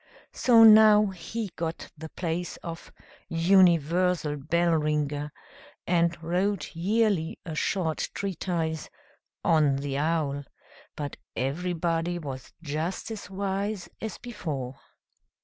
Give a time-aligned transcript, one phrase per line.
[0.33, 2.91] So now he got the place of
[3.29, 5.31] "Universal Bell ringer,"
[5.85, 8.89] and wrote yearly a short treatise
[9.43, 10.45] "On the Owl";
[10.95, 14.79] but everybody was just as wise as before.